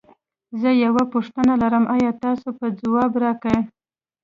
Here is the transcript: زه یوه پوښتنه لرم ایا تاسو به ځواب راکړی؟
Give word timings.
زه 0.61 0.69
یوه 0.83 1.03
پوښتنه 1.13 1.53
لرم 1.61 1.85
ایا 1.95 2.11
تاسو 2.23 2.47
به 2.57 2.67
ځواب 2.79 3.11
راکړی؟ 3.23 3.59